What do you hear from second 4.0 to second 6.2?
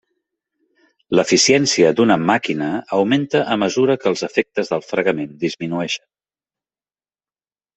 que els efectes del fregament disminueixen.